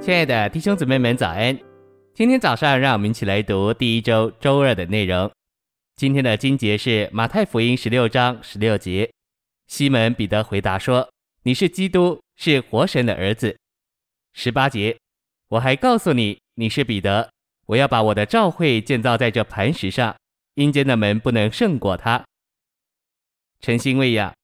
[0.00, 1.58] 亲爱的弟兄姊妹们，早安！
[2.14, 5.30] 今天早上，让我们一起来读第一周周二的内容。
[5.94, 9.12] 今天的经节是马太福音十六章十六节。
[9.66, 11.06] 西门彼得回答说
[11.44, 13.54] ：“你是基督，是活神的儿子。”
[14.32, 14.96] 十八节，
[15.48, 17.30] 我还告诉你，你是彼得，
[17.66, 20.16] 我要把我的教会建造在这磐石上，
[20.54, 22.24] 阴间的门不能胜过它。
[23.60, 24.34] 诚心喂养，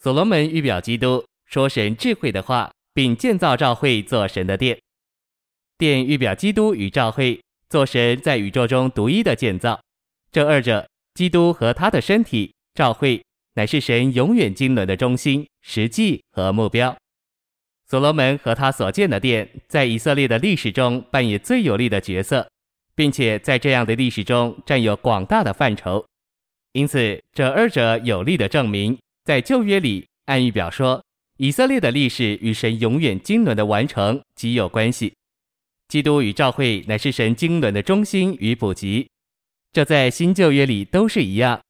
[0.00, 4.76] 所罗门预表基督，说神智慧的话，并建造教会做神的殿。
[5.80, 9.80] 殿预表基督与教会，做神在宇宙中独一的建造。
[10.30, 16.94] 这二者，基督和他的身体教会，乃是神永远经纶的中心、实际和目标。
[17.88, 22.46] 所罗门和他所建的殿，在以色列的历史中扮演最有力的角色，
[22.94, 26.04] 并且在这样的历史中占有广大的范畴。
[26.72, 31.02] 因此，这二者有力的证明，在旧约里暗预表说，
[31.38, 35.14] 以色列的历史与神永远经纶的完成极有关系。
[35.90, 39.10] 基督与教会乃是神经纶的中心与普及，
[39.72, 41.60] 这在新旧约里都是一样。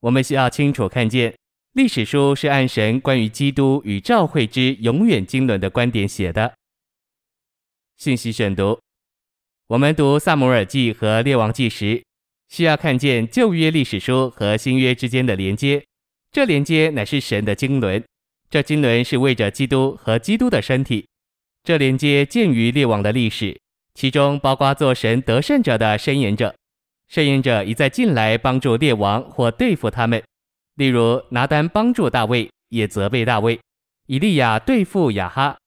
[0.00, 1.32] 我们需要清楚看见，
[1.74, 6.52] 历史书是按神关于基督与教会之永远经纶的观点写的。
[7.96, 8.80] 信息选读：
[9.68, 12.02] 我们读撒母耳记和列王记时，
[12.48, 15.84] 需要看见旧约历史书和新约之间的连接。
[16.32, 18.04] 这连接乃是神的经纶，
[18.50, 21.06] 这经纶是为着基督和基督的身体。
[21.62, 23.56] 这连接见于列王的历史。
[23.98, 26.54] 其中包括做神得胜者的申言者，
[27.08, 30.22] 申言者一再进来帮助列王或对付他们。
[30.76, 33.58] 例如拿单帮助大卫，也责备大卫；
[34.06, 35.58] 以利亚对付亚哈，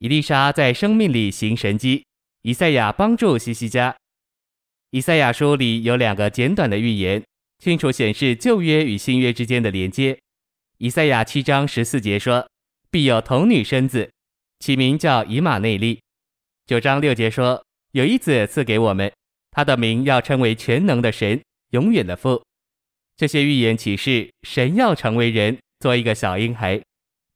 [0.00, 2.02] 以利沙在生命里行神迹；
[2.42, 3.96] 以赛亚帮助西西家。
[4.90, 7.24] 以赛亚书里有两个简短的预言，
[7.58, 10.18] 清楚显示旧约与新约之间的连接。
[10.76, 12.46] 以赛亚七章十四节说
[12.92, 14.10] ：“必有童女生子，
[14.58, 15.98] 起名叫以马内利。”
[16.64, 17.60] 九章六节说，
[17.90, 19.12] 有一子赐给我们，
[19.50, 21.40] 他的名要称为全能的神，
[21.70, 22.40] 永远的父。
[23.16, 26.80] 这些预言启示，神要成为人，做一个小婴孩。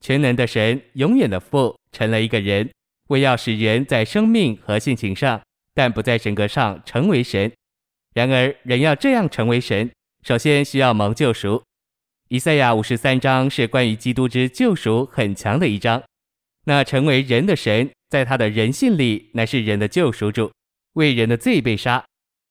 [0.01, 2.71] 全能的神，永远的父，成了一个人，
[3.09, 5.43] 为要使人在生命和性情上，
[5.75, 7.51] 但不在神格上成为神。
[8.15, 9.91] 然而，人要这样成为神，
[10.23, 11.61] 首先需要蒙救赎。
[12.29, 16.03] 以赛亚五十三章是关于基督之救赎很强的一章。
[16.65, 20.51] 那成为人的神，在他的人性里，乃是人的救赎主，
[20.95, 22.05] 为人的罪被杀。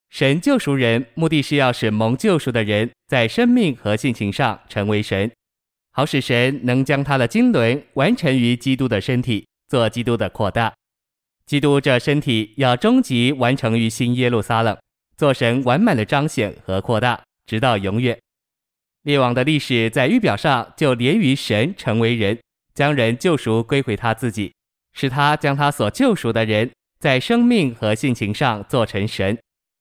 [0.09, 5.31] 神救赎人，目的是要使蒙救赎的人在生命和性情上成为神，
[5.91, 10.73] 好使神能将他的经纶完成于基督的身体，做基督的扩大。
[11.45, 14.77] 基督这身体要终极完成于新耶路撒冷，
[15.17, 18.17] 做神完满的彰显和扩大，直到永远。
[19.03, 22.37] 列王的历史在预表上就连于神成为人。
[22.73, 24.53] 将人救赎归回他自己，
[24.95, 29.38] 使他将他所救赎的人在生命和性情上做成神，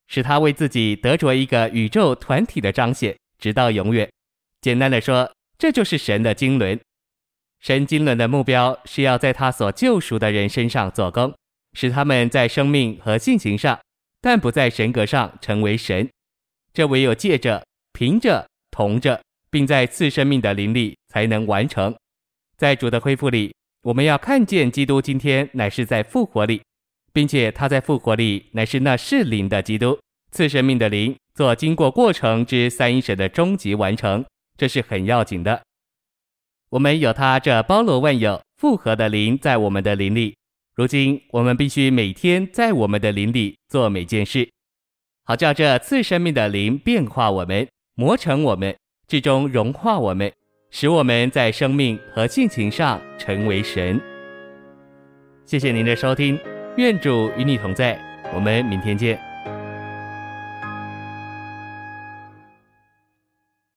[0.09, 4.11] 使他为自己得着一个宇宙团体的彰显，直到永远。
[4.61, 6.79] 简单的说，这就是神的经纶。
[7.61, 11.33] 神经纶的目标是要在他所救赎的人身上做工，
[11.73, 13.81] 使他们在生命和性情上，
[14.21, 16.07] 但不在神格上成为神。
[16.75, 21.95] 这唯有借着、凭着、同着，并在赐生命的灵里才能完成。
[22.57, 23.55] 在主的恢复里，
[23.85, 26.63] 我们要看见基督今天乃是在复活里，
[27.13, 29.99] 并且他在复活里乃是那是灵的基督，
[30.33, 34.25] 赐生命的灵，做经过过程之三一神的终极完成，
[34.57, 35.61] 这是很要紧的。
[36.71, 40.35] 我们有他这包罗万有复合的灵在我们的灵里，
[40.75, 44.49] 如今我们必须每天在我们的灵里做每件事，
[45.25, 48.75] 好叫这赐生命的灵变化我们，磨成我们，
[49.07, 50.33] 至终融化我们。
[50.77, 54.01] 使我们在生命和性情上成为神。
[55.45, 56.37] 谢谢您的收听，
[56.77, 57.97] 愿主与你同在，
[58.35, 59.17] 我们明天见。